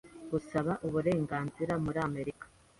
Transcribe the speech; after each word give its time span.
Gusaba 0.31 0.71
uburenganzira 0.87 1.73
muri 1.83 1.99
amerika 2.07 2.45